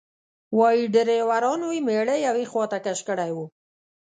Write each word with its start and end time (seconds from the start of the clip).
وایي 0.59 0.83
ډریورانو 0.93 1.67
یې 1.75 1.81
میړه 1.87 2.15
یوې 2.27 2.45
خواته 2.51 2.77
کش 2.85 2.99
کړی 3.07 3.31
و. 3.33 3.37